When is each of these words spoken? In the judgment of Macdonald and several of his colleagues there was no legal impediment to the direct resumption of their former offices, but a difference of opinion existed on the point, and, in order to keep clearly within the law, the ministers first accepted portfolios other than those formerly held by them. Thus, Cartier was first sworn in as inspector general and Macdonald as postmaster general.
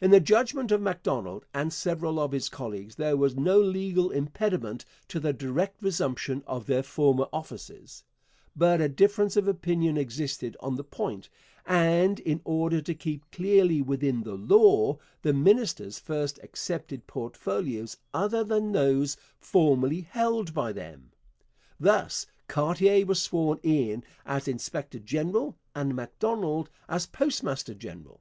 In 0.00 0.10
the 0.10 0.18
judgment 0.18 0.72
of 0.72 0.80
Macdonald 0.80 1.46
and 1.54 1.72
several 1.72 2.18
of 2.18 2.32
his 2.32 2.48
colleagues 2.48 2.96
there 2.96 3.16
was 3.16 3.36
no 3.36 3.60
legal 3.60 4.10
impediment 4.10 4.84
to 5.06 5.20
the 5.20 5.32
direct 5.32 5.80
resumption 5.80 6.42
of 6.44 6.66
their 6.66 6.82
former 6.82 7.28
offices, 7.32 8.02
but 8.56 8.80
a 8.80 8.88
difference 8.88 9.36
of 9.36 9.46
opinion 9.46 9.96
existed 9.96 10.56
on 10.58 10.74
the 10.74 10.82
point, 10.82 11.28
and, 11.64 12.18
in 12.18 12.40
order 12.44 12.80
to 12.80 12.96
keep 12.96 13.30
clearly 13.30 13.80
within 13.80 14.24
the 14.24 14.34
law, 14.34 14.98
the 15.22 15.32
ministers 15.32 16.00
first 16.00 16.40
accepted 16.42 17.06
portfolios 17.06 17.96
other 18.12 18.42
than 18.42 18.72
those 18.72 19.16
formerly 19.38 20.00
held 20.00 20.52
by 20.52 20.72
them. 20.72 21.12
Thus, 21.78 22.26
Cartier 22.48 23.06
was 23.06 23.20
first 23.20 23.30
sworn 23.30 23.60
in 23.62 24.02
as 24.26 24.48
inspector 24.48 24.98
general 24.98 25.56
and 25.76 25.94
Macdonald 25.94 26.70
as 26.88 27.06
postmaster 27.06 27.74
general. 27.74 28.20